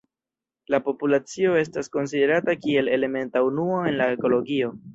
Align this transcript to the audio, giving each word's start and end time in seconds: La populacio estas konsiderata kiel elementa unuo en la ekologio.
La 0.73 0.77
populacio 0.85 1.51
estas 1.59 1.91
konsiderata 1.97 2.57
kiel 2.65 2.91
elementa 2.97 3.47
unuo 3.51 3.79
en 3.93 3.97
la 4.03 4.13
ekologio. 4.19 4.75